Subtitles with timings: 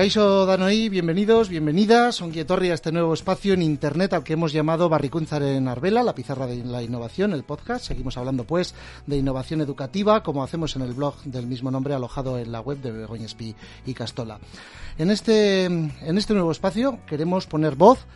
[0.00, 2.22] Caixo Danoí, bienvenidos, bienvenidas.
[2.22, 6.14] Un a este nuevo espacio en Internet al que hemos llamado Barricunzar en Arbela, la
[6.14, 7.84] pizarra de la innovación, el podcast.
[7.84, 8.74] Seguimos hablando, pues,
[9.06, 12.80] de innovación educativa, como hacemos en el blog del mismo nombre, alojado en la web
[12.80, 13.26] de Begoña
[13.84, 14.40] y Castola.
[14.96, 18.06] En este, en este nuevo espacio queremos poner voz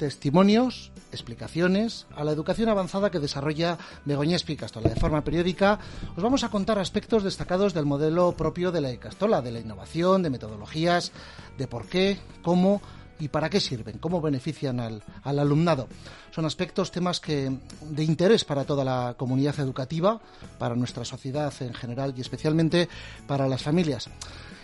[0.00, 4.88] testimonios, explicaciones a la educación avanzada que desarrolla Begoña Castola.
[4.88, 5.78] De forma periódica
[6.16, 10.22] os vamos a contar aspectos destacados del modelo propio de la Castola, de la innovación,
[10.22, 11.12] de metodologías,
[11.58, 12.80] de por qué, cómo
[13.18, 15.86] y para qué sirven, cómo benefician al, al, alumnado.
[16.30, 20.18] Son aspectos, temas que de interés para toda la comunidad educativa,
[20.58, 22.88] para nuestra sociedad en general y especialmente
[23.26, 24.08] para las familias.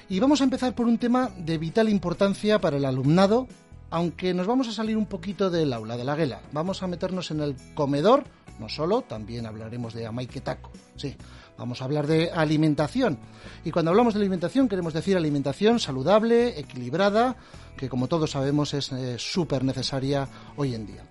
[0.09, 3.49] Y vamos a empezar por un tema de vital importancia para el alumnado
[3.91, 7.31] aunque nos vamos a salir un poquito del aula, de la guela, vamos a meternos
[7.31, 8.25] en el comedor,
[8.59, 11.17] no solo, también hablaremos de amaiketako, sí,
[11.59, 13.19] vamos a hablar de alimentación.
[13.65, 17.37] Y cuando hablamos de alimentación queremos decir alimentación saludable, equilibrada,
[17.77, 21.06] que como todos sabemos es eh, súper necesaria hoy en día.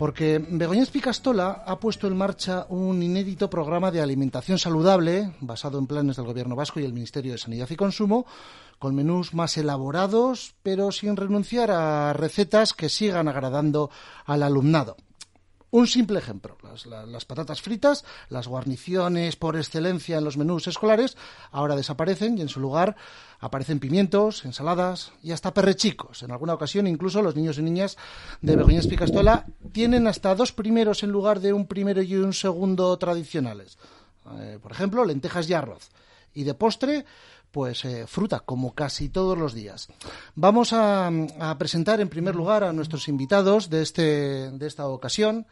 [0.00, 5.86] Porque Begoña Picastola ha puesto en marcha un inédito programa de alimentación saludable basado en
[5.86, 8.24] planes del Gobierno vasco y el Ministerio de Sanidad y Consumo,
[8.78, 13.90] con menús más elaborados, pero sin renunciar a recetas que sigan agradando
[14.24, 14.96] al alumnado.
[15.72, 16.56] Un simple ejemplo,
[17.06, 21.16] las, patatas fritas, las guarniciones por excelencia en los menús escolares,
[21.52, 22.96] ahora desaparecen y en su lugar
[23.38, 26.24] aparecen pimientos, ensaladas y hasta perrechicos.
[26.24, 27.96] En alguna ocasión incluso los niños y niñas
[28.42, 32.96] de Begoña Picastola tienen hasta dos primeros en lugar de un primero y un segundo
[32.98, 33.78] tradicionales.
[34.38, 35.90] Eh, por ejemplo, lentejas y arroz.
[36.34, 37.04] Y de postre,
[37.50, 39.88] pues eh, fruta, como casi todos los días.
[40.34, 41.10] Vamos a,
[41.58, 45.46] presentar en primer lugar a nuestros invitados de, este, de esta ocasión,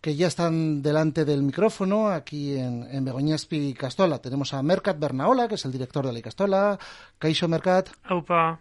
[0.00, 4.18] que ya están delante del micrófono aquí en, en Begoñaspi Castola.
[4.18, 6.78] Tenemos a Mercat Bernaola, que es el director de la Castola.
[7.18, 7.88] Caixo Mercat.
[8.04, 8.58] Aupa.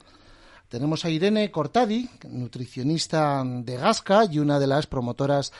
[0.69, 5.53] Tenemos a Irene Cortadi, nutricionista de Gasca y una de las promotoras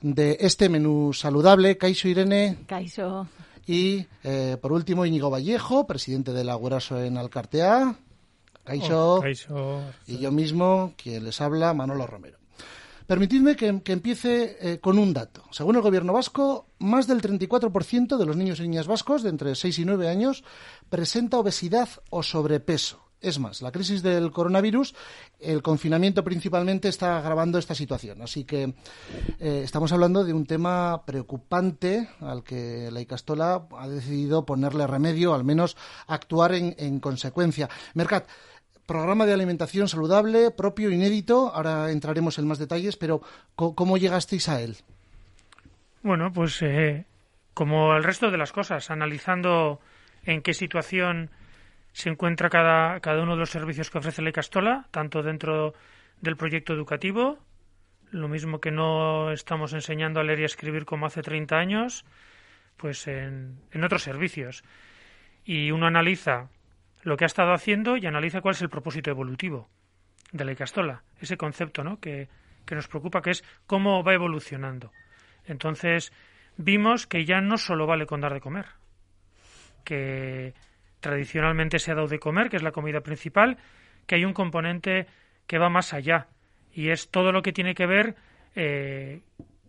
[0.00, 1.76] de este menú saludable.
[1.76, 2.58] Caixo Irene.
[2.66, 3.26] Caixo.
[3.66, 7.96] Y eh, por último, Íñigo Vallejo, presidente de la Gueraso en Alcartea.
[8.64, 9.22] Caixo.
[9.50, 12.38] Oh, y yo mismo, quien les habla, Manolo Romero.
[13.06, 15.44] Permitidme que, empiece eh, con un dato.
[15.50, 19.54] Según el gobierno vasco, más del 34% de los niños y niñas vascos de entre
[19.54, 20.42] 6 y 9 años
[20.88, 23.03] presenta obesidad o sobrepeso.
[23.24, 24.94] Es más, la crisis del coronavirus,
[25.40, 28.20] el confinamiento principalmente está agravando esta situación.
[28.20, 28.74] Así que
[29.40, 35.32] eh, estamos hablando de un tema preocupante al que la Icastola ha decidido ponerle remedio,
[35.32, 35.74] al menos
[36.06, 37.70] actuar en, consecuencia.
[37.94, 38.28] Mercat,
[38.84, 41.50] programa de alimentación saludable, propio, inédito.
[41.54, 43.22] Ahora entraremos en más detalles, pero
[43.56, 44.76] ¿cómo, llegasteis a él?
[46.02, 47.06] Bueno, pues eh,
[47.54, 49.80] como el resto de las cosas, analizando
[50.26, 51.30] en qué situación
[51.94, 55.74] se encuentra cada, cada uno de los servicios que ofrece la Castola, tanto dentro
[56.20, 57.38] del proyecto educativo,
[58.10, 62.04] lo mismo que no estamos enseñando a leer y a escribir como hace 30 años,
[62.76, 64.64] pues en, en otros servicios.
[65.44, 66.48] Y uno analiza
[67.02, 69.68] lo que ha estado haciendo y analiza cuál es el propósito evolutivo
[70.32, 72.00] de la Castola, ese concepto ¿no?
[72.00, 72.28] que,
[72.66, 74.90] que nos preocupa, que es cómo va evolucionando.
[75.46, 76.12] Entonces,
[76.56, 78.66] vimos que ya no solo vale con dar de comer,
[79.84, 80.54] que
[81.04, 83.58] tradicionalmente se ha dado de comer, que es la comida principal,
[84.06, 85.06] que hay un componente
[85.46, 86.28] que va más allá
[86.72, 88.14] y es todo lo que tiene que ver
[88.56, 89.20] eh,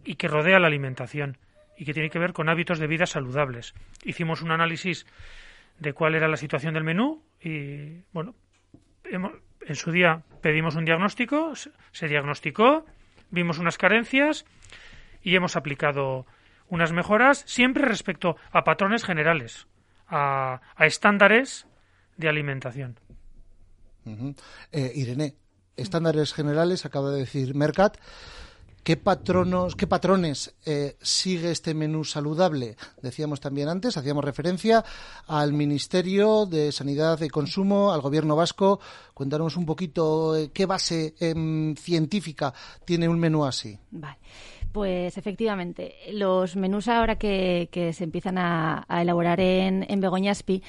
[0.05, 1.37] y que rodea la alimentación
[1.77, 3.73] y que tiene que ver con hábitos de vida saludables.
[4.05, 5.05] Hicimos un análisis
[5.77, 8.33] de cuál era la situación del menú y, bueno,
[9.03, 11.51] en su día pedimos un diagnóstico,
[11.91, 12.85] se diagnosticó,
[13.29, 14.45] vimos unas carencias
[15.21, 16.25] y hemos aplicado
[16.69, 19.67] unas mejoras siempre respecto a patrones generales
[20.07, 21.67] a, estándares
[22.17, 22.99] de alimentación.
[24.71, 25.35] Eh, Irene,
[25.75, 27.97] estándares generales, acaba de decir Mercat.
[28.85, 32.77] ¿Qué patronos, qué patrones eh, sigue este menú saludable?
[33.01, 34.85] Decíamos también antes, hacíamos referencia
[35.25, 38.79] al Ministerio de Sanidad y Consumo, al Gobierno vasco.
[39.15, 42.53] Cuéntanos un poquito eh, qué base em, científica
[42.85, 43.75] tiene un menú así.
[43.89, 44.19] Vale.
[44.75, 50.61] Pues efectivamente, los menús ahora que, se empiezan a, elaborar en, en Begoñaspi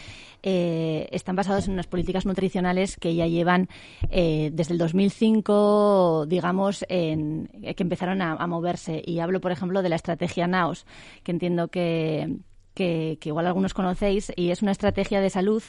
[0.45, 3.69] eh, están basados en unas políticas nutricionales que ya llevan
[4.09, 9.03] eh, desde el 2005, digamos, en, que empezaron a, moverse.
[9.05, 10.87] Y hablo, por ejemplo, de la estrategia NAOS,
[11.25, 12.37] que entiendo que,
[12.75, 15.65] que, igual algunos conocéis, y es una estrategia de salud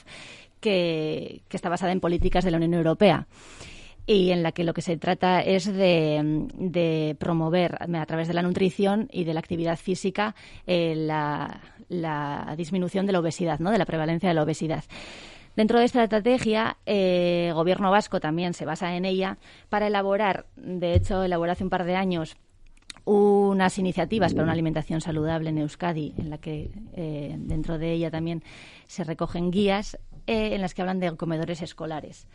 [0.60, 3.26] que, que está basada en políticas de la Unión Europea
[4.08, 8.42] y en la que lo que se trata es de, promover a través de la
[8.42, 10.34] nutrición y de la actividad física
[10.66, 13.70] eh, la, disminución de la obesidad, ¿no?
[13.70, 14.86] de la prevalencia de la obesidad.
[15.58, 19.38] Dentro de esta estrategia, el eh, Gobierno vasco también se basa en ella
[19.70, 22.38] para elaborar, de hecho, elaboró hace un par de años
[23.04, 28.12] unas iniciativas para una alimentación saludable en Euskadi, en la que eh, dentro de ella
[28.12, 28.44] también
[28.86, 32.28] se recogen guías en las que hablan de comedores escolares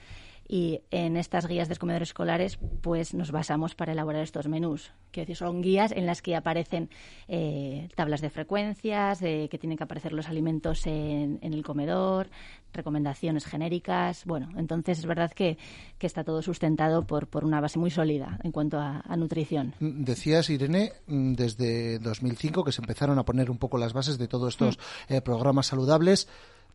[0.49, 4.93] y en estas guías de comedores escolares pues nos basamos para elaborar estos menús.
[5.11, 6.91] Quiero decir, son guías en las que aparecen
[7.29, 12.29] eh, tablas de frecuencias, de que tienen que aparecer los alimentos en, el comedor,
[12.73, 14.25] recomendaciones genéricas.
[14.25, 15.59] Bueno, entonces es verdad que,
[16.01, 19.73] está todo sustentado por, por una base muy sólida en cuanto a, nutrición.
[19.79, 24.27] Decías, Irene, mm, desde 2005 que se empezaron a poner un poco las bases de
[24.27, 24.79] todos estos
[25.09, 25.13] mm.
[25.15, 26.29] eh, programas saludables.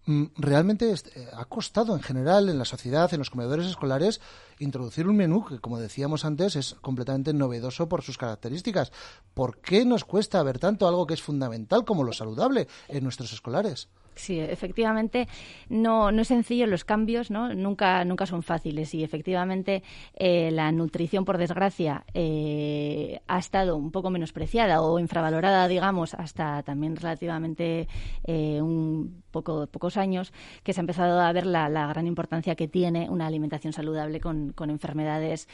[0.07, 4.21] Mm, realmente eh, ha costado en general en la sociedad, en los comedores escolares,
[4.57, 8.94] introducir un menú que, como decíamos antes, es completamente novedoso por sus características.
[9.33, 13.33] ¿Por qué nos cuesta ver tanto algo que es fundamental como lo saludable en nuestros
[13.33, 13.89] escolares?
[14.17, 15.27] Sí, efectivamente
[15.69, 17.53] no, no es sencillo, los cambios ¿no?
[17.53, 19.83] nunca, nunca son fáciles y efectivamente
[20.15, 26.63] eh, la nutrición, por desgracia, eh, ha estado un poco menospreciada o infravalorada, digamos, hasta
[26.63, 27.87] también relativamente
[28.23, 32.67] eh, un poco, pocos años, que se ha empezado a ver la, gran importancia que
[32.67, 35.47] tiene una alimentación saludable con, con enfermedades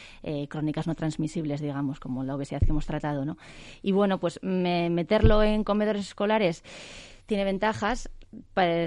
[0.48, 3.26] crónicas no transmisibles, digamos, como la obesidad que hemos tratado.
[3.26, 3.38] ¿no?
[3.82, 6.64] Y bueno, pues meterlo en comedores escolares
[7.26, 8.10] tiene ventajas,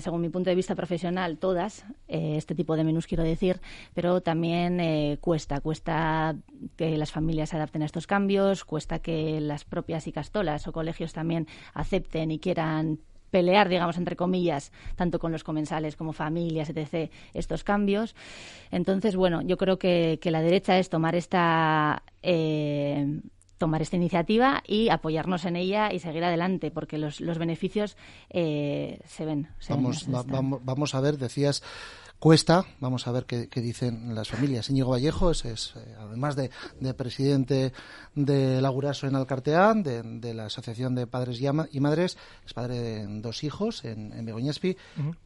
[0.01, 3.61] según mi punto de vista profesional, todas, eh, este tipo de menús quiero decir,
[3.95, 6.37] pero también eh, cuesta, cuesta
[6.77, 11.13] que las familias se adapten a estos cambios, cuesta que las propias icastolas o colegios
[11.13, 12.99] también acepten y quieran
[13.31, 18.15] pelear, digamos, entre comillas, tanto con los comensales como familias, etc., estos cambios.
[18.71, 23.21] Entonces, bueno, yo creo que, que la derecha es tomar esta eh,
[23.59, 27.97] tomar esta iniciativa y apoyarnos en ella y seguir adelante, porque los, los beneficios
[28.31, 29.49] eh, se ven.
[29.69, 30.07] vamos,
[30.65, 31.63] vamos, a ver, decías
[32.19, 32.65] cuesta.
[32.81, 34.71] Vamos a ver qué, dicen las familias.
[34.71, 36.51] Íñigo Vallejo es, eh, además de,
[36.95, 37.73] presidente
[38.15, 43.45] de Laguraso en Alcarteán, de, la Asociación de Padres y, Madres, es padre de dos
[43.45, 44.77] hijos en, en Begoñaspi.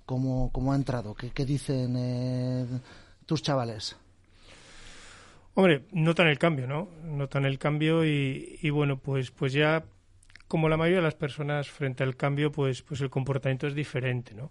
[0.07, 1.15] ¿Cómo, ha entrado?
[1.15, 2.67] ¿Qué, dicen eh,
[3.27, 3.97] tus chavales?
[5.55, 6.89] Hombre, notan el cambio, ¿no?
[7.05, 9.85] Notan el cambio y, bueno, pues, pues ya
[10.47, 14.35] como la mayoría de las personas frente al cambio, pues, pues el comportamiento es diferente,
[14.35, 14.51] ¿no?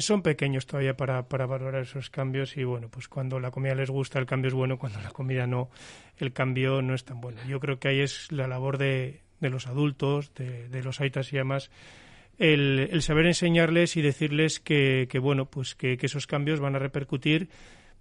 [0.00, 3.88] Son pequeños todavía para, para valorar esos cambios y bueno, pues cuando la comida les
[3.88, 5.70] gusta el cambio es bueno, cuando la comida no,
[6.18, 7.40] el cambio no es tan bueno.
[7.48, 11.32] Yo creo que ahí es la labor de, de los adultos, de, de los aitas
[11.32, 11.70] y demás,
[12.38, 16.74] el, el, saber enseñarles y decirles que, que bueno, pues que, que esos cambios van
[16.74, 17.48] a repercutir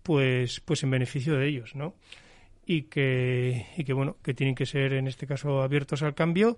[0.03, 1.95] pues, pues en beneficio de ellos, ¿no?
[2.65, 6.57] Y que, y que, bueno, que tienen que ser, en este caso, abiertos al cambio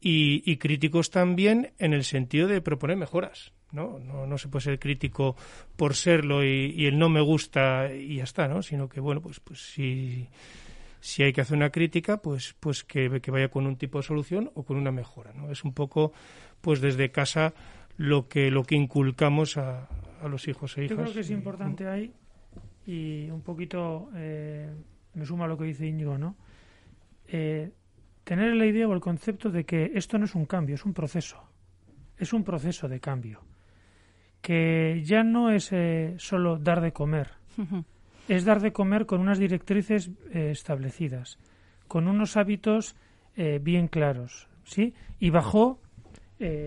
[0.00, 4.00] y, críticos también en el sentido de proponer mejoras, ¿no?
[4.00, 5.36] No, no se puede ser crítico
[5.76, 8.62] por serlo y, el no me gusta y ya está, ¿no?
[8.62, 10.28] Sino que, bueno, pues, pues si,
[10.98, 14.04] si hay que hacer una crítica, pues, pues que, que vaya con un tipo de
[14.04, 15.52] solución o con una mejora, ¿no?
[15.52, 16.12] Es un poco,
[16.60, 17.54] pues desde casa
[17.96, 19.86] lo que, lo que inculcamos a,
[20.20, 20.96] a los hijos e hijas.
[20.96, 22.12] Yo creo que es importante ahí
[22.86, 24.72] y un poquito eh,
[25.14, 26.36] me suma a lo que dice Íñigo, ¿no?
[27.28, 27.70] Eh,
[28.24, 30.92] tener la idea o el concepto de que esto no es un cambio, es un
[30.92, 31.42] proceso.
[32.18, 33.40] Es un proceso de cambio.
[34.40, 37.30] Que ya no es eh, solo dar de comer,
[38.28, 41.38] es dar de comer con unas directrices establecidas,
[41.86, 42.96] con unos hábitos
[43.60, 44.94] bien claros, ¿sí?
[45.20, 45.80] Y bajo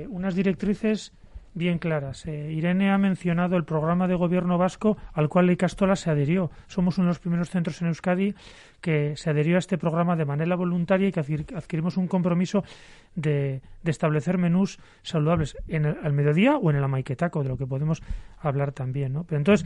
[0.10, 1.12] unas directrices
[1.56, 2.26] bien claras.
[2.28, 6.52] Eh, Irene ha mencionado el programa de gobierno vasco al cual Ley Castola se adhirió.
[6.68, 8.36] Somos uno de los primeros centros en Euskadi
[8.82, 11.22] que se adhirió a este programa de manera voluntaria y que
[11.56, 12.64] adquirimos un compromiso
[13.16, 17.66] de, establecer menús saludables en el, al mediodía o en el amaiquetaco, de lo que
[17.66, 18.04] podemos
[18.38, 19.14] hablar también.
[19.14, 19.24] ¿no?
[19.24, 19.66] Pero entonces,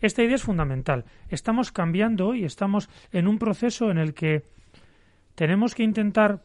[0.00, 1.04] esta idea es fundamental.
[1.28, 4.42] Estamos cambiando y estamos en un proceso en el que
[5.34, 6.42] tenemos que intentar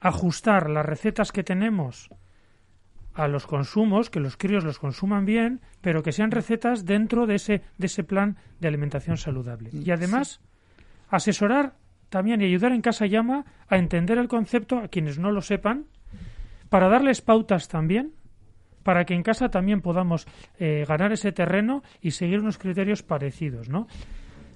[0.00, 2.10] ajustar las recetas que tenemos
[3.16, 7.36] a los consumos, que los críos los consuman bien, pero que sean recetas dentro de
[7.36, 9.70] ese, de ese plan de alimentación saludable.
[9.72, 10.40] Y además,
[11.08, 11.74] asesorar
[12.10, 15.86] también y ayudar en Casa Llama a entender el concepto a quienes no lo sepan,
[16.68, 18.12] para darles pautas también,
[18.82, 20.26] para que en casa también podamos
[20.58, 23.88] eh, ganar ese terreno y seguir unos criterios parecidos, ¿no?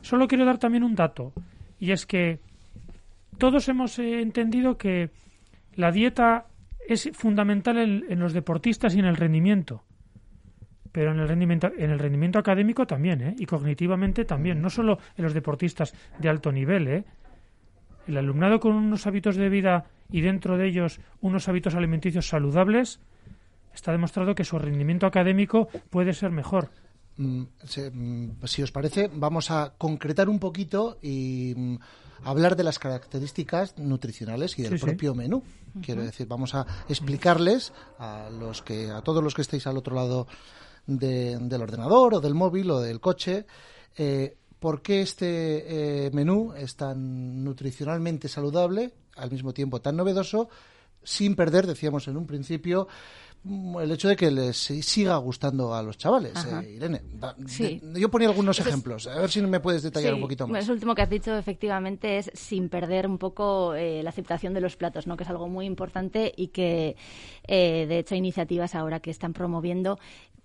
[0.02, 1.32] Solo quiero dar también un dato,
[1.78, 2.40] y es que
[3.38, 5.10] todos hemos eh, entendido que
[5.74, 6.46] la dieta
[6.88, 9.84] es fundamental en, los deportistas y en el rendimiento.
[10.92, 13.34] Pero en el rendimiento, en el rendimiento académico también, ¿eh?
[13.38, 16.88] y cognitivamente también, no solo en los deportistas de alto nivel.
[16.88, 17.04] ¿eh?
[18.08, 23.00] El alumnado con unos hábitos de vida y dentro de ellos unos hábitos alimenticios saludables,
[23.72, 26.70] está demostrado que su rendimiento académico puede ser mejor.
[27.16, 27.42] Mm,
[27.92, 31.76] mm, si os parece, vamos a concretar un poquito y mm,
[32.24, 35.42] hablar de las características nutricionales y del propio menú.
[35.82, 39.94] Quiero decir, vamos a explicarles a los que a todos los que estéis al otro
[39.94, 40.26] lado
[40.86, 43.46] del ordenador o del móvil o del coche
[43.96, 50.48] eh, por qué este eh, menú es tan nutricionalmente saludable, al mismo tiempo tan novedoso,
[51.02, 52.86] sin perder, decíamos en un principio,
[53.42, 57.00] el hecho de que les siga gustando a los chavales, eh, Irene.
[57.94, 60.62] yo ponía algunos ejemplos, a ver si me puedes detallar un poquito más.
[60.62, 64.60] Eso último que has dicho, efectivamente, es sin perder un poco eh, la aceptación de
[64.60, 65.16] los platos, ¿no?
[65.16, 66.96] que es algo muy importante y que,
[67.46, 69.98] eh, de hecho, hay iniciativas ahora que están promoviendo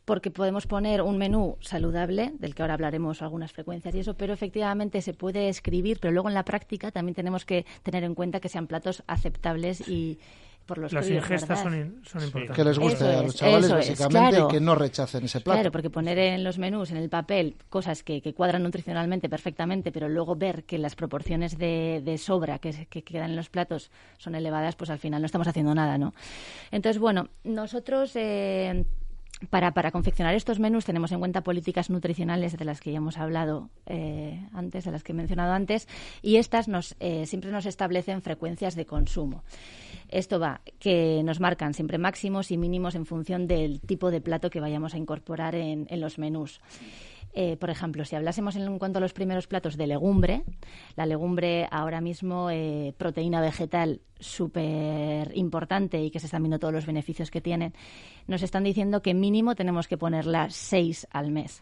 [0.06, 4.34] porque podemos poner un menú saludable, del que ahora hablaremos algunas frecuencias y eso, pero
[4.34, 8.40] efectivamente se puede escribir, pero luego en la práctica también tenemos que tener en cuenta
[8.40, 10.20] que sean platos aceptables y,
[10.68, 12.56] las ingestas son, importantes.
[12.56, 15.58] Que les guste a los chavales, básicamente, y que no rechacen ese plato.
[15.58, 20.10] Claro, porque poner en los menús, en el papel, cosas que, cuadran nutricionalmente perfectamente, pero
[20.10, 24.90] luego ver que las proporciones de, sobra que, quedan en los platos son elevadas, pues
[24.90, 26.14] al final no estamos haciendo nada, ¿no?
[26.72, 28.12] Entonces, bueno, nosotros...
[28.16, 28.86] Eh,
[29.50, 33.18] para, para, confeccionar estos menús tenemos en cuenta políticas nutricionales de las que ya hemos
[33.18, 35.88] hablado eh, antes, de las que he mencionado antes,
[36.22, 39.44] y estas nos, eh, siempre nos establecen frecuencias de consumo.
[40.10, 44.50] Esto va, que nos marcan siempre máximos y mínimos en función del tipo de plato
[44.50, 46.62] que vayamos a incorporar en, los menús.
[47.38, 50.44] Eh, por ejemplo, si hablásemos en cuanto a los primeros platos de legumbre,
[50.96, 56.74] la legumbre ahora mismo, eh, proteína vegetal súper importante y que se están viendo todos
[56.74, 57.74] los beneficios que tienen,
[58.28, 61.62] nos están diciendo que mínimo tenemos que ponerla seis al mes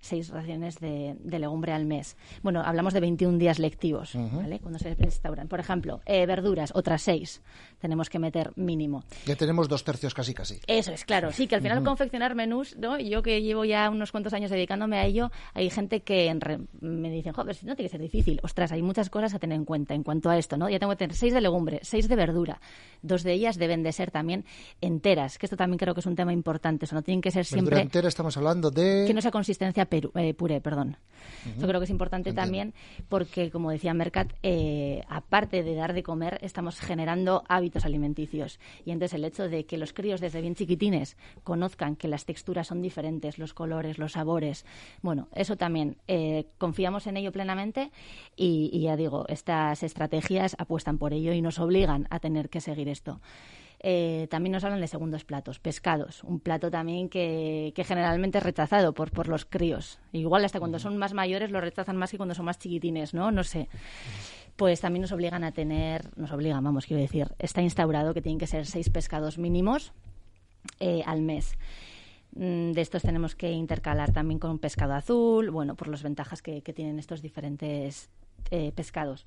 [0.00, 2.16] seis raciones de, legumbre al mes.
[2.42, 4.60] Bueno, hablamos de 21 días lectivos, ¿vale?
[4.60, 5.48] Cuando se restauran.
[5.48, 7.42] Por ejemplo, eh, verduras, otras seis
[7.78, 9.04] tenemos que meter mínimo.
[9.26, 10.60] Ya tenemos dos tercios casi casi.
[10.66, 11.32] Eso es, claro.
[11.32, 12.98] Sí, que al final confeccionar menús, ¿no?
[12.98, 16.36] Yo que llevo ya unos cuantos años dedicándome a ello, hay gente que
[16.80, 18.40] me dicen, joder, si no tiene que ser difícil.
[18.42, 20.68] Ostras, hay muchas cosas a tener en cuenta en cuanto a esto, ¿no?
[20.68, 22.60] Ya tengo que tener seis de legumbre, seis de verdura.
[23.02, 24.44] Dos de ellas deben de ser también
[24.80, 26.84] enteras, que esto también creo que es un tema importante.
[26.84, 27.70] O sea, no tienen que ser siempre...
[27.70, 29.04] Verdura entera estamos hablando de...
[29.06, 30.96] Que no sea consistencia eh, puré, perdón.
[31.58, 32.74] Yo creo que es importante también
[33.08, 38.58] porque, como decía Mercat, eh, aparte de dar de comer, estamos generando hábitos alimenticios.
[38.84, 42.66] Y entonces el hecho de que los críos desde bien chiquitines conozcan que las texturas
[42.66, 44.66] son diferentes, los colores, los sabores,
[45.02, 47.90] bueno, eso también eh, confiamos en ello plenamente
[48.36, 52.60] y, y ya digo, estas estrategias apuestan por ello y nos obligan a tener que
[52.60, 53.20] seguir esto.
[53.80, 58.92] Eh, también nos hablan de segundos platos, pescados, un plato también que, generalmente es rechazado
[58.92, 60.00] por, por los críos.
[60.12, 63.30] Igual hasta cuando son más mayores lo rechazan más que cuando son más chiquitines, ¿no?
[63.30, 63.68] No sé.
[64.56, 68.40] Pues también nos obligan a tener, nos obligan, vamos, quiero decir, está instaurado que tienen
[68.40, 69.92] que ser seis pescados mínimos
[70.80, 71.56] eh, al mes
[72.34, 76.60] mm, de estos tenemos que intercalar también con pescado azul, bueno, por las ventajas que,
[76.60, 78.10] tienen estos diferentes
[78.50, 79.26] eh, pescados.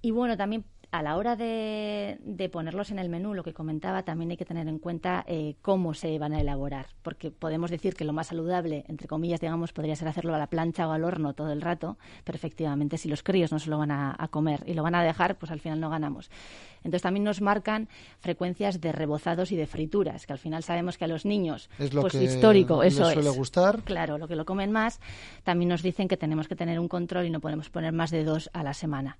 [0.00, 2.18] Y bueno, también a la hora de,
[2.50, 5.92] ponerlos en el menú, lo que comentaba, también hay que tener en cuenta eh, cómo
[5.92, 9.96] se van a elaborar, porque podemos decir que lo más saludable, entre comillas, digamos, podría
[9.96, 13.22] ser hacerlo a la plancha o al horno todo el rato, pero efectivamente si los
[13.22, 15.78] críos no se lo van a, comer y lo van a dejar, pues al final
[15.78, 16.30] no ganamos.
[16.78, 17.88] Entonces también nos marcan
[18.20, 21.92] frecuencias de rebozados y de frituras, que al final sabemos que a los niños, es
[21.92, 23.82] lo pues que histórico, eso les suele gustar.
[23.82, 25.00] Claro, lo que lo comen más.
[25.44, 28.24] También nos dicen que tenemos que tener un control y no podemos poner más de
[28.24, 29.18] dos a la semana.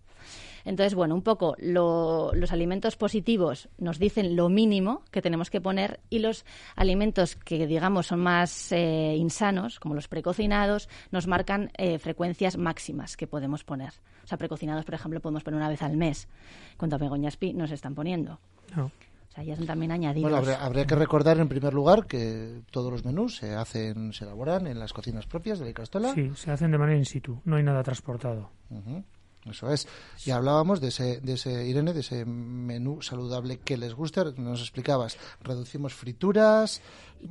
[0.69, 6.01] Entonces, bueno, un poco los alimentos positivos nos dicen lo mínimo que tenemos que poner
[6.11, 6.45] y los
[6.77, 13.17] alimentos que, digamos, son más eh, insanos, como los precocinados, nos marcan eh, frecuencias máximas
[13.17, 13.95] que podemos poner.
[14.25, 16.29] O sea, precocinados, por ejemplo, podemos poner una vez al mes.
[16.77, 18.39] Cuando a Begoña Spi nos están poniendo.
[18.77, 18.91] O
[19.31, 20.31] sea, ya son también añadidos.
[20.31, 24.67] Bueno, habría, que recordar en primer lugar que todos los menús se hacen, se elaboran
[24.67, 26.13] en las cocinas propias de la Castola.
[26.13, 28.51] Sí, se hacen de manera in situ, no hay nada transportado.
[29.51, 29.89] Eso es.
[30.25, 34.25] Y hablábamos de ese, de ese, Irene, de ese menú saludable que les gusta.
[34.37, 36.83] Nos explicabas, reducimos frituras,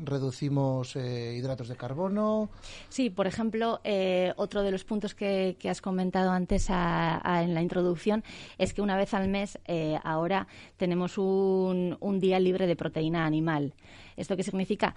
[0.04, 2.50] reducimos eh, hidratos de carbono.
[2.90, 8.24] Sí, por ejemplo, eh, otro de los puntos que, has comentado antes en la introducción
[8.58, 10.48] es que una vez al mes eh, ahora
[10.78, 13.74] tenemos un, un día libre de proteína animal.
[14.16, 14.96] ¿Esto qué significa?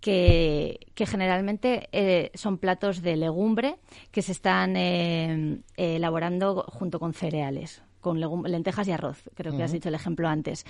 [0.00, 3.76] Que, generalmente eh, son platos de legumbre
[4.10, 9.28] que se están eh, elaborando junto con cereales, con lentejas y arroz.
[9.34, 10.64] Creo que has dicho el ejemplo antes.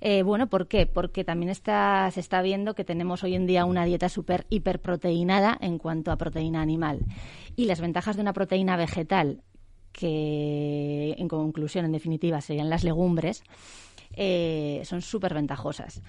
[0.00, 0.86] Eh, bueno, ¿por qué?
[0.86, 5.56] Porque también está, se está viendo que tenemos hoy en día una dieta súper hiperproteinada
[5.60, 7.00] en cuanto a proteína animal.
[7.56, 9.42] Y las ventajas de una proteína vegetal,
[9.92, 13.42] que en conclusión, en definitiva, serían las legumbres,
[14.84, 16.02] son súper ventajosas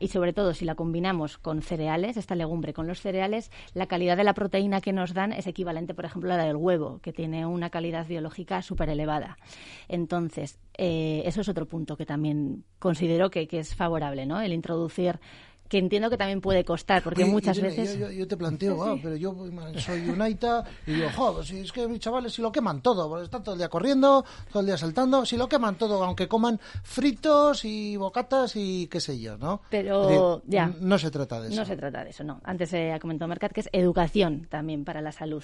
[0.00, 4.16] y sobre todo si la combinamos con cereales, esta legumbre con los cereales, la calidad
[4.16, 7.12] de la proteína que nos dan es equivalente, por ejemplo, a la del huevo, que
[7.12, 9.36] tiene una calidad biológica súper elevada.
[9.88, 14.40] Entonces, eh, eso es otro punto que también considero que, que es favorable, ¿no?
[14.40, 15.20] El introducir
[15.68, 17.98] que entiendo que también puede costar, porque muchas veces...
[18.16, 19.34] Yo, te planteo, ah, pero yo
[19.78, 23.24] soy Unaita y digo, joder, si es que mis chavales si lo queman todo, porque
[23.24, 26.60] están todo el día corriendo, todo el día saltando, si lo queman todo, aunque coman
[26.82, 29.60] fritos y bocatas y qué sé yo, ¿no?
[29.70, 30.72] Pero ya...
[30.80, 31.56] No se trata de eso.
[31.56, 32.40] No se trata de eso, no.
[32.44, 35.42] Antes se ha comentado Mercat que es educación también para la salud.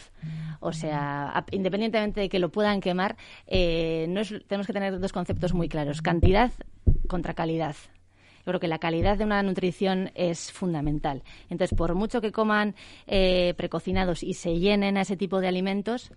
[0.60, 5.52] O sea, independientemente de que lo puedan quemar, eh, no tenemos que tener dos conceptos
[5.54, 6.52] muy claros, cantidad
[7.08, 7.76] contra calidad.
[8.44, 11.22] Yo creo que la calidad de una nutrición es fundamental.
[11.48, 12.74] Entonces, por mucho que coman
[13.06, 16.12] eh, precocinados y se llenen a ese tipo de alimentos,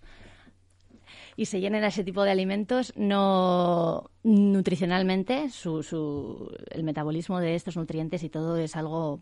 [1.37, 7.75] y se llenen a ese tipo de alimentos, no nutricionalmente su, el metabolismo de estos
[7.75, 9.19] nutrientes y todo es algo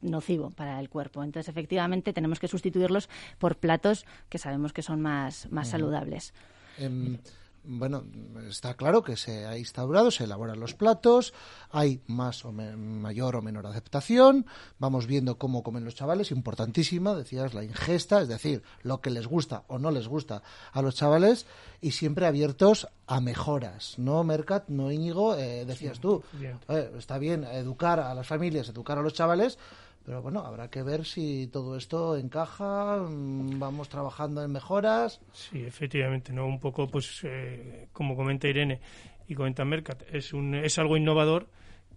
[0.00, 1.22] nocivo para el cuerpo.
[1.22, 6.32] Entonces, efectivamente, tenemos que sustituirlos por platos que sabemos que son más, más saludables.
[6.78, 7.18] Em,
[7.64, 8.04] bueno,
[8.48, 11.34] está claro que se ha instaurado, se elaboran los platos,
[11.70, 14.46] hay más o mayor o menor aceptación,
[14.78, 19.26] vamos viendo cómo comen los chavales, importantísima, decías, la ingesta, es decir, lo que les
[19.26, 20.42] gusta o no les gusta
[20.72, 21.46] a los chavales
[21.80, 24.68] y siempre abiertos a mejoras, ¿no, Mercat?
[24.68, 26.22] No, Íñigo, eh, decías tú,
[26.68, 29.58] eh, está bien educar a las familias, educar a los chavales,
[30.10, 35.20] pero bueno, habrá que ver si todo esto encaja, mm, vamos trabajando en mejoras.
[35.32, 36.46] Sí, efectivamente, ¿no?
[36.46, 38.80] Un poco, pues, eh, como comenta Irene
[39.28, 41.46] y comenta Mercat, es, un, es algo innovador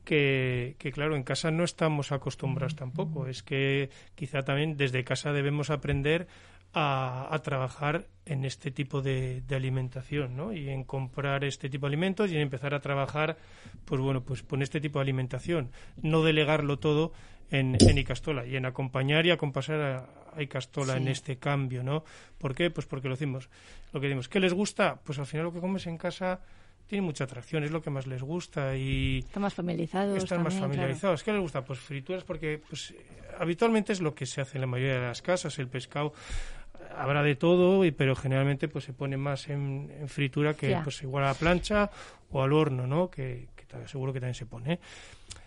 [0.06, 3.26] que, que, claro, en casa no estamos acostumbrados tampoco.
[3.26, 6.28] Es que quizá también desde casa debemos aprender
[6.74, 10.54] a, trabajar en este tipo de, alimentación, ¿no?
[10.54, 13.38] Y en comprar este tipo de alimentos y en empezar a trabajar,
[13.86, 15.72] pues bueno, pues con este tipo de alimentación.
[16.02, 17.14] No delegarlo todo
[17.54, 22.04] en, en Icastola y en acompañar y acompasar a, Icastola en este cambio, ¿no?
[22.40, 22.72] ¿Por qué?
[22.72, 23.50] Pues porque lo decimos,
[23.92, 25.00] lo que decimos, ¿qué les gusta?
[25.04, 26.40] Pues al final lo que comes en casa
[26.88, 29.20] tiene mucha atracción, es lo que más les gusta y...
[29.20, 30.18] Están más familiarizados.
[30.18, 31.22] Están más familiarizados.
[31.22, 31.64] ¿Qué les gusta?
[31.64, 32.96] Pues frituras porque pues
[33.38, 36.14] habitualmente es lo que se hace en la mayoría de las casas, el pescado
[36.98, 41.28] habrá de todo, pero generalmente pues se pone más en, fritura que pues igual a
[41.28, 41.90] la plancha
[42.32, 43.10] o al horno, ¿no?
[43.10, 43.48] Que,
[43.86, 44.80] seguro que también se pone.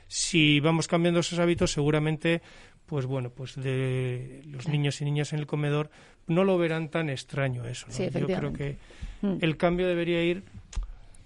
[0.09, 2.43] Si vamos cambiando esos hábitos, seguramente
[2.87, 5.91] pues bueno, pues de los niños y niñas en el comedor
[6.29, 7.87] no lo verán tan extraño eso.
[7.91, 8.79] Yo creo que
[9.23, 9.39] mm.
[9.41, 10.45] el cambio debería ir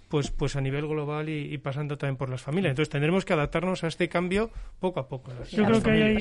[0.09, 2.71] pues pues a nivel global y, pasando también por las familias.
[2.71, 5.33] Entonces tendremos que adaptarnos a este cambio poco a poco.
[5.51, 6.19] Yo creo que hay,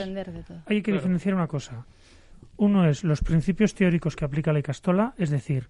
[0.65, 1.85] hay que diferenciar una cosa.
[2.57, 5.69] Uno es los principios teóricos que aplica la Icastola, es decir,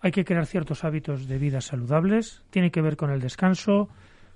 [0.00, 3.88] hay que crear ciertos hábitos de vida saludables, tiene que ver con el descanso,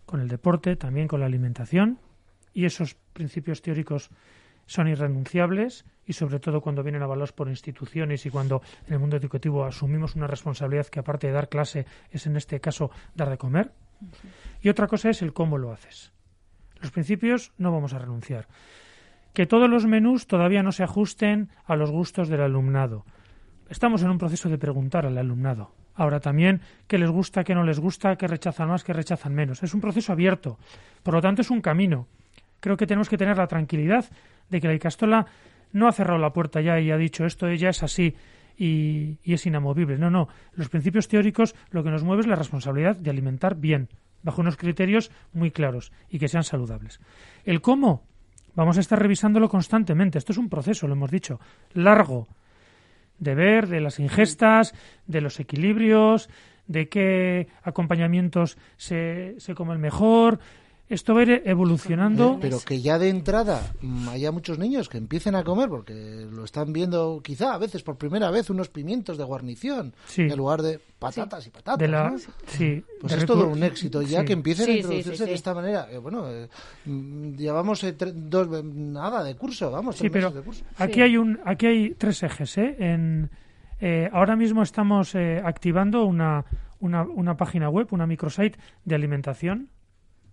[0.07, 1.99] con el deporte, también con la alimentación,
[2.53, 4.11] y esos principios teóricos
[4.67, 9.17] son irrenunciables y sobre todo cuando vienen avalados por instituciones y cuando en el mundo
[9.17, 13.39] educativo asumimos una responsabilidad que aparte de dar clase es en este caso dar de
[13.39, 13.73] comer.
[14.61, 16.13] Y otra cosa es el cómo lo haces.
[16.81, 18.49] Los principios no vamos a renunciar
[19.33, 23.05] que todos los menús todavía no se ajusten a los gustos del alumnado.
[23.69, 25.75] Estamos en un proceso de preguntar al alumnado.
[25.95, 29.63] Ahora también qué les gusta, qué no les gusta, qué rechazan más, qué rechazan menos.
[29.63, 30.59] Es un proceso abierto.
[31.03, 32.07] Por lo tanto, es un camino.
[32.61, 34.05] Creo que tenemos que tener la tranquilidad
[34.49, 35.27] de que la Icastola
[35.73, 38.15] no ha cerrado la puerta ya y ha dicho esto ya es así
[38.57, 39.99] y, y es inamovible.
[39.99, 40.29] No, no.
[40.55, 43.89] Los principios teóricos lo que nos mueve es la responsabilidad de alimentar bien,
[44.23, 47.01] bajo unos criterios muy claros y que sean saludables.
[47.45, 48.05] El cómo,
[48.55, 50.19] Vamos a estar revisándolo constantemente.
[50.19, 51.41] Esto es un proceso, lo hemos dicho,
[51.73, 52.29] largo,
[53.23, 54.75] de ver, de las ingestas,
[55.07, 56.29] de los equilibrios,
[56.67, 60.41] de qué acompañamientos se, se el mejor.
[60.89, 62.35] Esto va a ir evolucionando.
[62.35, 66.27] Eh, pero que ya de entrada mm, haya muchos niños que empiecen a comer, porque
[66.31, 70.63] lo están viendo quizá a veces por primera vez unos pimientos de guarnición en lugar
[70.63, 72.29] de patatas y patatas.
[72.47, 75.89] sí, pues es todo un éxito, ya que empiecen a introducirse de esta manera.
[75.91, 76.49] Eh, bueno, eh,
[76.85, 79.97] mm, llevamos dos, nada de curso, vamos.
[79.97, 80.33] Sí, pero
[80.77, 82.59] aquí hay un, aquí hay tres ejes.
[82.59, 83.31] En,
[84.13, 86.45] ahora mismo estamos activando una,
[86.81, 89.71] una, una página web, una microsite de alimentación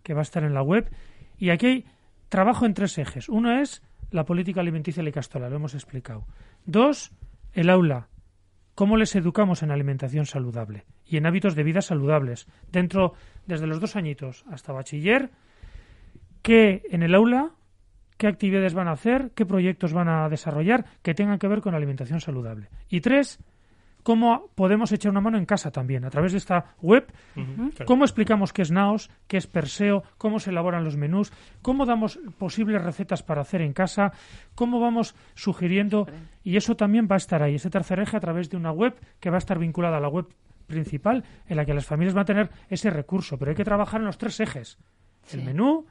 [0.10, 0.90] que va a estar en la web.
[1.38, 1.86] Y aquí hay
[2.30, 3.30] trabajo en tres ejes.
[3.30, 6.26] Uno es la política alimenticia de Castola, lo hemos explicado.
[6.66, 7.12] Dos,
[7.54, 8.08] el aula.
[8.74, 12.48] ¿Cómo les educamos en alimentación saludable y en hábitos de vida saludables?
[12.72, 13.14] Dentro,
[13.46, 15.30] desde los dos añitos hasta bachiller,
[16.42, 17.52] ¿qué en el aula,
[18.18, 21.76] qué actividades van a hacer, qué proyectos van a desarrollar que tengan que ver con
[21.76, 22.70] alimentación saludable?
[22.90, 23.38] Y tres,
[24.10, 27.14] cómo podemos echar una mano en casa también, a través de esta web,
[27.86, 32.20] cómo explicamos qué es Naos, qué es Perseo, cómo se elaboran los menús, cómo damos
[32.40, 34.12] posibles recetas para hacer en casa,
[34.56, 36.08] cómo vamos sugiriendo,
[36.44, 38.96] y eso también va a estar ahí, ese tercer eje a través de una web
[39.20, 40.26] que va a estar vinculada a la web
[40.66, 44.02] principal, en la que las familias van a tener ese recurso, pero hay que trabajar
[44.02, 44.80] en los tres ejes,
[45.32, 45.86] el menú,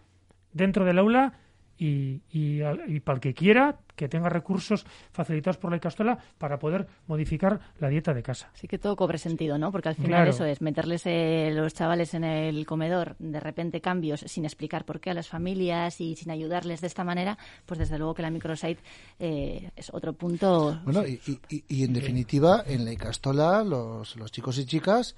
[0.53, 1.35] dentro del aula
[1.79, 6.87] y, y, para el que quiera que tenga recursos facilitados por la Icastola para poder
[7.07, 8.51] modificar la dieta de casa.
[8.55, 9.73] Sí que todo cobre sentido, ¿no?
[9.73, 14.21] Porque al final eso es meterles eh, los chavales en el comedor, de repente cambios
[14.21, 17.99] sin explicar por qué a las familias y sin ayudarles de esta manera, pues desde
[17.99, 18.83] luego que la microsite
[19.19, 20.81] eh, es otro punto.
[20.85, 21.21] Bueno, y,
[21.69, 25.17] y, en definitiva, en la Icastola los, los chicos y chicas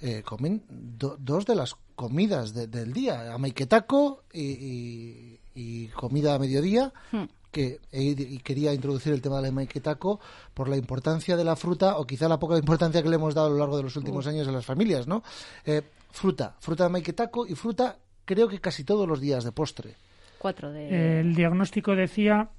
[0.00, 6.92] eh, comen dos de las comidas del día, amaiquetaco y, y, comida a mediodía.
[7.10, 7.24] Hmm.
[7.50, 10.20] Que, y quería introducir el tema del amaiquetaco
[10.52, 13.46] por la importancia de la fruta o quizá la poca importancia que le hemos dado
[13.46, 15.22] a lo largo de los últimos años a las familias, ¿no?
[15.64, 15.80] Eh,
[16.10, 19.94] fruta, fruta de amaiquetaco y fruta creo que casi todos los días de postre.
[20.38, 21.20] Cuatro de...
[21.20, 22.50] el diagnóstico decía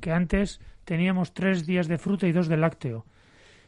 [0.00, 3.04] que antes teníamos tres días de fruta y dos de lácteo.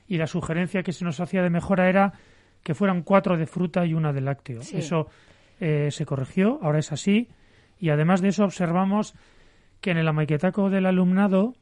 [0.08, 2.14] Y la sugerencia que se nos hacía de mejora era
[2.62, 4.60] que fueran cuatro de fruta y una de lácteo.
[4.60, 5.08] Eso
[5.60, 7.28] eh, se corrigió, ahora es así.
[7.78, 9.14] Y además de eso observamos
[9.80, 11.54] que en el amaiquetaco del alumnado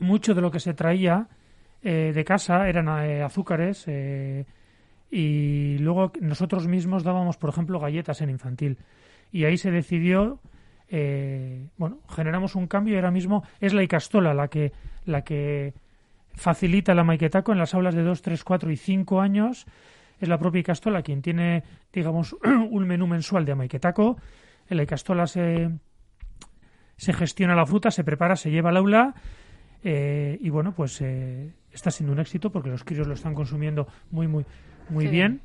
[0.00, 1.28] mucho de lo que se traía
[1.82, 3.86] eh, de casa eran eh, azúcares
[5.10, 8.78] y luego nosotros mismos dábamos, por ejemplo, galletas en infantil.
[9.32, 10.40] Y ahí se decidió,
[11.78, 14.72] bueno, generamos un cambio y ahora mismo es la Icastola la que,
[15.06, 15.72] la que
[16.34, 19.66] facilita el amaiquetaco en las aulas de 2, 3, 4 y 5 años
[20.20, 22.36] es la propia Icastola quien tiene, digamos,
[22.70, 24.16] un menú mensual de amaiquetaco.
[24.68, 25.70] En la Icastola se,
[26.96, 29.14] se gestiona la fruta, se prepara, se lleva al aula
[29.82, 33.86] eh, y bueno, pues eh, está siendo un éxito porque los críos lo están consumiendo
[34.10, 34.44] muy, muy,
[34.88, 35.40] muy bien.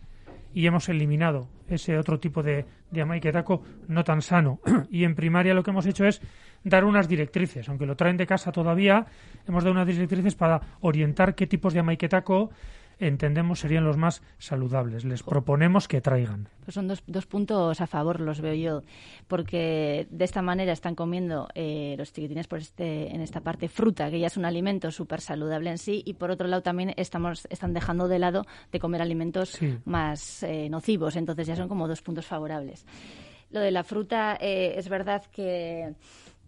[0.54, 4.60] y hemos eliminado ese otro tipo de, de amaiquetaco no tan sano.
[4.90, 6.22] y en primaria lo que hemos hecho es
[6.64, 9.06] dar unas directrices, aunque lo traen de casa todavía,
[9.48, 12.52] hemos dado unas directrices para orientar qué tipos de amaiquetaco
[13.00, 15.06] entendemos serían los más saludables.
[15.06, 16.50] Les proponemos que traigan.
[16.64, 18.82] Pues son dos, dos puntos a favor, los veo yo,
[19.28, 24.10] porque de esta manera están comiendo eh, los chiquitines por este, en esta parte fruta,
[24.10, 27.48] que ya es un alimento súper saludable en sí, y por otro lado también estamos,
[27.50, 32.02] están dejando de lado de comer alimentos más eh, nocivos, entonces ya son como dos
[32.02, 32.86] puntos favorables.
[33.52, 35.94] Lo de la fruta eh, es verdad que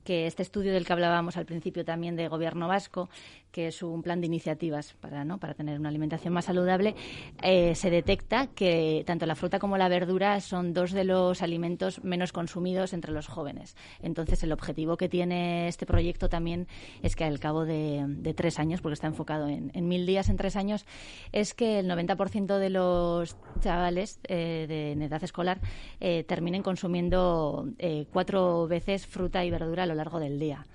[0.05, 3.09] que este estudio del que hablábamos al principio también de gobierno vasco,
[3.55, 5.37] que es un plan de iniciativas para, ¿no?
[5.37, 6.93] para tener una alimentación más saludable,
[7.41, 12.03] eh, se detecta que tanto la fruta como la verdura son dos de los alimentos
[12.03, 13.77] menos consumidos entre los jóvenes.
[14.01, 16.67] Entonces, el objetivo que tiene este proyecto también
[17.01, 20.57] es que al cabo de, tres años, porque está enfocado en, mil días en tres
[20.57, 20.85] años,
[21.31, 25.61] es que el 90% de los chavales eh, de en edad escolar
[26.01, 27.69] eh, terminen consumiendo
[28.11, 30.65] cuatro veces fruta y verdura a lo largo del día.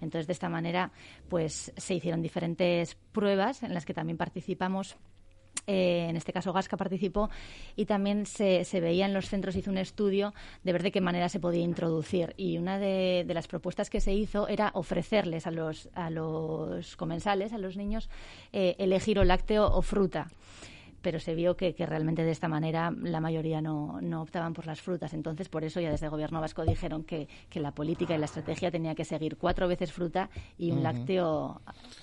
[0.00, 0.92] Entonces, de esta manera,
[1.28, 4.96] pues se hicieron diferentes pruebas en las que también participamos
[5.66, 7.30] eh, en este caso Gasca participó
[7.76, 10.32] y también se, se, veía en los centros, hizo un estudio
[10.64, 12.34] de ver de qué manera se podía introducir.
[12.36, 17.52] Y una de, las propuestas que se hizo era ofrecerles a los, a los comensales,
[17.52, 18.08] a los niños,
[18.52, 20.28] eh, elegir o lácteo o fruta
[21.02, 25.14] pero se vio que, realmente de esta manera la mayoría no, optaban por las frutas.
[25.14, 28.70] Entonces, por eso ya desde el gobierno vasco dijeron que, la política y la estrategia
[28.70, 31.60] tenía que seguir cuatro veces fruta y un lácteo.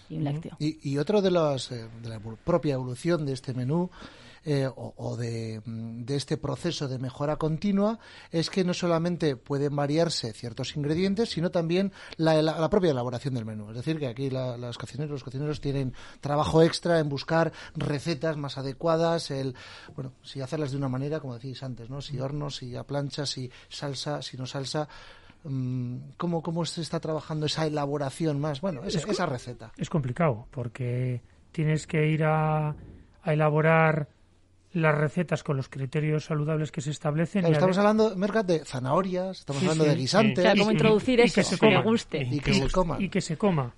[0.09, 0.55] Y, un lácteo.
[0.59, 3.89] Y, otro de, los, eh, de la propia evolución de este menú
[4.45, 7.99] eh, o, de, de, este proceso de mejora continua
[8.31, 13.45] es que no solamente pueden variarse ciertos ingredientes, sino también la, la, propia elaboración del
[13.45, 13.69] menú.
[13.69, 18.57] Es decir, que aquí los cocineros, los cocineros tienen trabajo extra en buscar recetas más
[18.57, 19.55] adecuadas, el,
[19.95, 22.01] bueno, si hacerlas de una manera, como decís antes, ¿no?
[22.01, 24.87] Si horno, si a plancha, si salsa, si no salsa
[25.43, 28.61] mm, ¿Cómo, ¿Cómo se está trabajando esa elaboración más?
[28.61, 29.71] Bueno, esa, receta.
[29.77, 31.21] Es complicado porque
[31.51, 34.09] tienes que ir a, a elaborar
[34.73, 37.45] las recetas con los criterios saludables que se establecen.
[37.45, 40.51] estamos hablando, Mercat, de zanahorias, estamos hablando de guisantes.
[40.51, 42.21] Sí, como introducir eso, que, se coma, guste.
[42.23, 42.97] Y, que, se coma.
[42.99, 43.73] Y que se coma.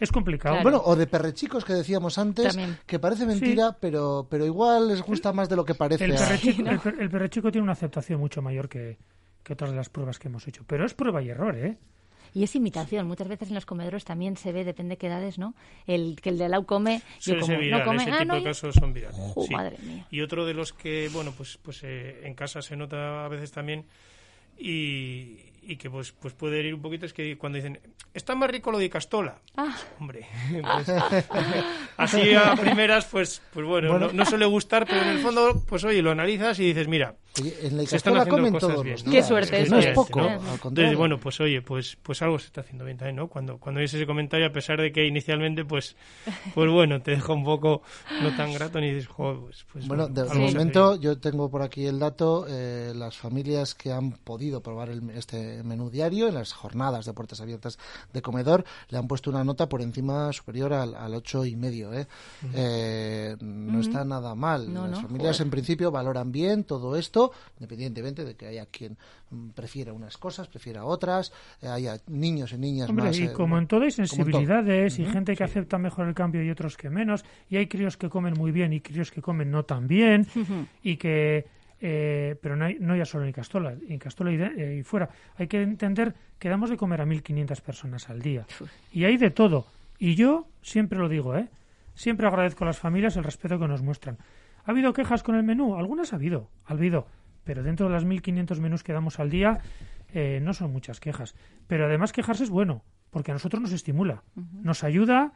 [0.00, 0.58] Es complicado.
[0.62, 5.32] Bueno, o de perrechicos que decíamos antes, que parece mentira, pero, pero igual les gusta
[5.32, 6.04] más de lo que parece.
[6.04, 8.98] El perrechico, el, perrechico tiene una aceptación mucho mayor que,
[9.42, 10.64] que otras de las pruebas que hemos hecho.
[10.66, 11.78] Pero es prueba y error, ¿eh?
[12.34, 13.06] Y es imitación.
[13.06, 15.54] Muchas veces en los comedores también se ve, depende de qué edades, ¿no?
[15.86, 18.74] El que el de Lau come, yo como, no come, ese ah, tipo de casos
[18.74, 19.16] son virales.
[19.36, 20.06] Oh, madre mía.
[20.10, 23.52] Y otro de los que, bueno, pues, pues eh, en casa se nota a veces
[23.52, 23.84] también
[24.58, 27.80] y, y que pues, pues puede ir un poquito es que cuando dicen
[28.12, 29.76] está más rico lo de Castola ah.
[30.00, 30.92] hombre pues,
[31.96, 35.84] así a primeras pues pues bueno, No, no, suele gustar pero en el fondo pues
[35.84, 37.14] oye lo analizas y dices mira
[37.62, 41.18] en la se están haciendo cosas bien qué suerte es no es poco entonces bueno
[41.18, 44.06] pues oye pues pues algo se está haciendo bien también no cuando cuando oyes ese
[44.06, 45.96] comentario a pesar de que inicialmente pues
[46.54, 47.82] pues bueno te deja un poco
[48.22, 51.98] no tan grato ni dices pues, pues, bueno, de, momento yo tengo por aquí el
[51.98, 57.06] dato eh, las familias que han podido probar el, este menú diario, en las jornadas
[57.06, 57.78] de puertas abiertas
[58.12, 61.92] de comedor, le han puesto una nota por encima superior al, al ocho y medio.
[61.92, 62.06] ¿eh?
[62.54, 64.72] eh no está nada mal.
[64.72, 68.96] las familias en principio valoran bien todo esto, independientemente de que haya quien
[69.30, 73.18] mm, prefiera unas cosas, prefiera otras, eh, haya niños y niñas más.
[73.18, 76.50] Y eh, como en todo hay sensibilidades y gente que acepta mejor el cambio y
[76.50, 79.64] otros que menos, y hay críos que comen muy bien y críos que comen no
[79.64, 80.26] tan bien,
[80.82, 81.46] y que
[81.86, 85.10] eh, pero no, hay, no ya solo en Castola, en Castola eh, y, fuera.
[85.36, 88.46] Hay que entender que damos de comer a 1.500 personas al día.
[88.90, 89.66] Y hay de todo.
[89.98, 91.46] Y yo siempre lo digo, ¿eh?
[91.92, 94.16] Siempre agradezco a las familias el respeto que nos muestran.
[94.64, 95.76] ¿Ha habido quejas con el menú?
[95.76, 97.06] Algunas ha habido, ha habido.
[97.44, 99.58] Pero dentro de las 1.500 menús que damos al día,
[100.14, 101.34] eh, no son muchas quejas.
[101.66, 104.22] Pero además quejarse es bueno, porque a nosotros nos estimula.
[104.34, 105.34] Nos ayuda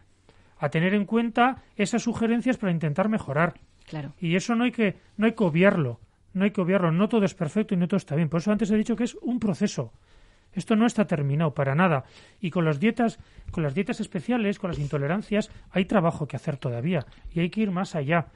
[0.57, 3.53] a tener en cuenta esas sugerencias para intentar mejorar.
[3.87, 4.15] Claro.
[4.19, 6.01] Y eso no hay que, no hay que obviarlo
[6.39, 8.29] no hay que obviarlo, no todo es perfecto y no todo está bien.
[8.29, 9.93] Por eso antes he dicho que es un proceso.
[10.53, 12.05] Esto no está terminado para nada.
[12.41, 13.19] Y con las dietas,
[13.51, 17.61] con las dietas especiales, con las intolerancias, hay trabajo que hacer todavía y hay que
[17.61, 18.29] ir más allá.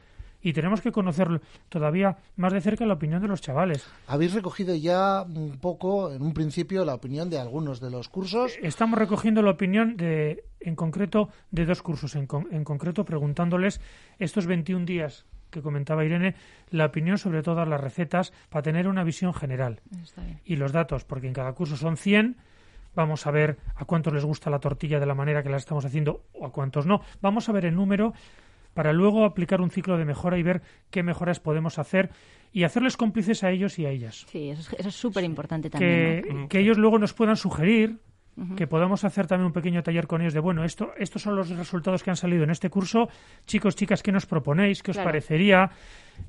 [0.44, 3.86] Y tenemos que conocer todavía más de cerca la opinión de los chavales.
[4.08, 8.58] Habéis recogido ya un poco, en un principio, la opinión de algunos de los cursos.
[8.60, 12.16] Estamos recogiendo la opinión de, en concreto, de dos cursos.
[12.16, 13.80] En, en concreto, preguntándoles
[14.18, 16.34] estos 21 días que comentaba Irene,
[16.70, 19.80] la opinión sobre todas las recetas para tener una visión general.
[20.44, 22.36] Y los datos, porque en cada curso son 100.
[22.94, 25.84] Vamos a ver a cuántos les gusta la tortilla de la manera que la estamos
[25.84, 27.02] haciendo o a cuántos no.
[27.20, 28.12] Vamos a ver el número
[28.74, 32.10] para luego aplicar un ciclo de mejora y ver qué mejoras podemos hacer
[32.52, 34.26] y hacerles cómplices a ellos y a ellas.
[34.28, 36.48] Sí, eso es súper importante también.
[36.48, 38.00] que ellos luego nos puedan sugerir
[38.56, 41.50] que podamos hacer también un pequeño taller con ellos de, bueno, esto, estos son los
[41.50, 43.08] resultados que han salido en este curso.
[43.46, 44.82] Chicos, chicas, ¿qué nos proponéis?
[44.82, 45.70] ¿Qué os parecería?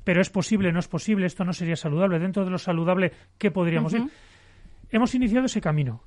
[0.04, 2.18] Pero es posible, no es posible, esto no sería saludable.
[2.18, 4.02] Dentro de lo saludable, ¿qué podríamos ir?
[4.90, 6.02] Hemos iniciado ese camino.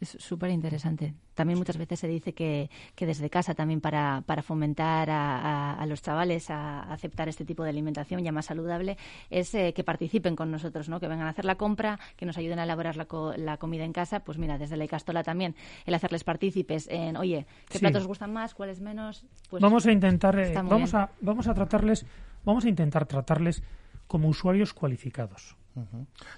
[0.00, 1.14] Es súper interesante.
[1.34, 5.86] También muchas veces se dice que, que desde casa también para, para fomentar a, a,
[5.86, 8.96] los chavales a, aceptar este tipo de alimentación ya más saludable
[9.30, 11.00] es eh, que participen con nosotros, ¿no?
[11.00, 13.06] que vengan a hacer la compra, que nos ayuden a elaborar la,
[13.36, 14.20] la comida en casa.
[14.20, 18.54] Pues mira, desde la Icastola también el hacerles partícipes en, oye, ¿qué platos gustan más,
[18.54, 19.24] cuáles menos?
[19.50, 22.06] Pues vamos a intentar, eh, vamos, a, vamos a tratarles,
[22.44, 23.62] vamos a intentar tratarles
[24.06, 25.56] como usuarios cualificados.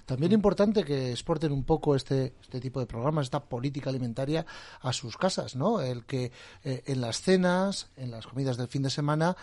[0.05, 4.45] También importante que exporten un poco este, este tipo de programas, esta política alimentaria
[4.81, 5.81] a sus casas, ¿no?
[5.81, 6.31] El que
[6.63, 9.35] eh, en las cenas, en las comidas del fin de semana,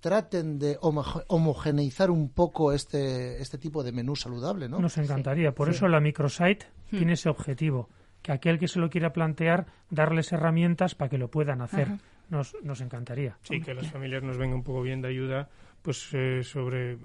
[0.00, 4.78] traten de homogeneizar un poco este, este tipo de menú saludable, ¿no?
[4.78, 5.52] Nos encantaría.
[5.52, 6.96] Por eso la microsite hmm.
[6.96, 7.88] tiene ese objetivo,
[8.22, 11.88] que aquel que se lo quiera plantear, darles herramientas para que lo puedan hacer.
[12.28, 13.38] Nos, nos encantaría.
[13.42, 15.48] Sí, que las familias nos vengan un poco bien de ayuda
[15.86, 16.98] pues eh, sobre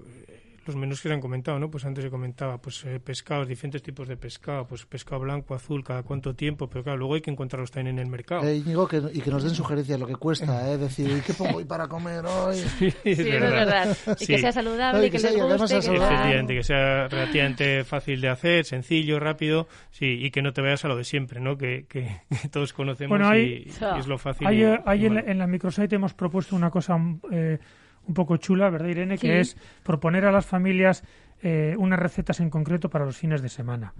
[0.66, 1.70] los menús que se han comentado, ¿no?
[1.70, 5.82] Pues antes se comentaba, pues eh, pescados, diferentes tipos de pescado, pues pescado blanco, azul,
[5.82, 8.44] cada cuánto tiempo, pero claro, luego hay que encontrarlos también en el mercado.
[8.44, 10.78] Eh, que, y que nos den sugerencias lo que cuesta, ¿eh?
[10.78, 12.56] Decir, ¿y qué pongo hoy para comer hoy?
[12.82, 13.96] Sí, es, verdad.
[14.18, 15.80] Y que sea saludable, y que, les guste.
[15.80, 20.62] Que, Efectivamente, que sea relativamente fácil de hacer, sencillo, rápido, sí, y que no te
[20.62, 21.56] vayas a lo de siempre, ¿no?
[21.56, 24.46] Que, que, todos conocemos y, es lo fácil.
[24.46, 26.96] Hay, en, la, en, la microsite hemos propuesto una cosa...
[27.30, 27.58] Eh,
[28.06, 29.18] un poco chula, ¿verdad, Irene?
[29.18, 31.04] Que es proponer a las familias
[31.42, 33.94] eh, unas recetas en concreto para los fines de semana.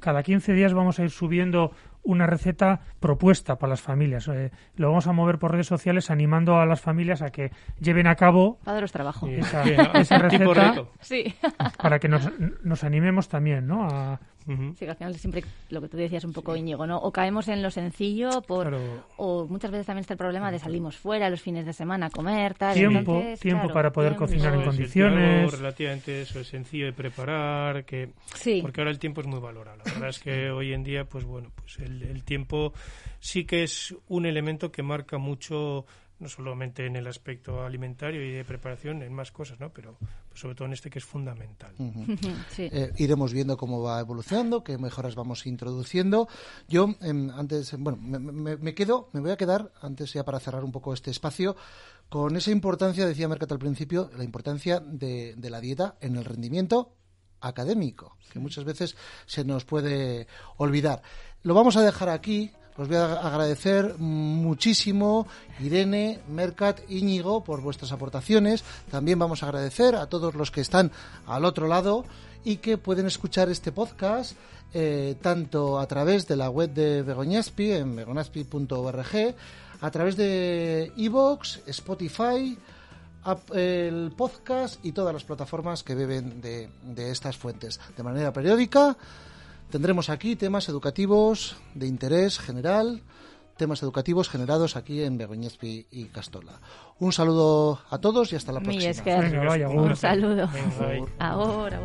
[0.00, 1.70] Cada 15 días vamos a ir subiendo
[2.02, 4.26] una receta propuesta para las familias.
[4.26, 8.08] Eh, lo vamos a mover por redes sociales animando a las familias a que lleven
[8.08, 8.58] a cabo
[8.90, 9.28] trabajo.
[9.28, 9.62] Esa,
[9.94, 11.34] esa receta sí.
[11.80, 12.28] para que nos,
[12.64, 13.86] nos animemos también ¿no?
[13.86, 16.98] a, Sí, que al final siempre lo que tú decías un poco, Íñigo, ¿no?
[16.98, 18.74] O caemos en lo sencillo, por,
[19.16, 22.10] o muchas veces también está el problema de salimos fuera los fines de semana a
[22.10, 22.74] comer, tal.
[22.74, 25.52] Tiempo, tiempo para poder cocinar en condiciones.
[25.52, 28.10] relativamente eso es sencillo de preparar, que
[28.62, 29.78] porque ahora el tiempo es muy valorado.
[29.84, 32.72] La verdad es que hoy en día, pues bueno, pues el, el tiempo
[33.20, 35.86] sí que es un elemento que marca mucho
[36.20, 39.70] no solamente en el aspecto alimentario y de preparación, en más cosas, ¿no?
[39.72, 39.96] Pero
[40.28, 41.74] pues, sobre todo en este que es fundamental.
[42.58, 46.28] Eh, iremos viendo cómo va evolucionando, qué mejoras vamos introduciendo.
[46.68, 50.72] Yo, em, antes, bueno, me, quedo, me voy a quedar, antes ya para cerrar un
[50.72, 51.56] poco este espacio,
[52.08, 56.24] con esa importancia, decía Mercat al principio, la importancia de, de la dieta en el
[56.24, 56.92] rendimiento
[57.40, 61.02] académico, que muchas veces se nos puede olvidar.
[61.42, 62.50] Lo vamos a dejar aquí,
[62.80, 65.26] os voy a agradecer muchísimo,
[65.60, 68.64] Irene, Mercat, Íñigo, por vuestras aportaciones.
[68.90, 70.90] También vamos a agradecer a todos los que están
[71.26, 72.06] al otro lado
[72.42, 74.32] y que pueden escuchar este podcast
[74.72, 79.34] eh, tanto a través de la web de Begoñaspi en begonaspi.org,
[79.82, 82.56] a través de Evox, Spotify,
[83.52, 88.96] el podcast y todas las plataformas que beben de, de estas fuentes de manera periódica.
[89.70, 93.02] Tendremos aquí temas educativos de interés general,
[93.56, 96.60] temas educativos generados aquí en Begoñezpi y Castola.
[96.98, 98.92] Un saludo a todos y hasta la próxima.
[99.04, 99.68] Que...
[99.68, 100.48] Un saludo.
[101.20, 101.80] Ahora.